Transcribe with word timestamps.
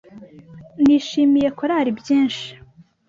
Nishimiye 0.83 1.47
Karoli 1.57 1.91
byinshi. 1.99 2.47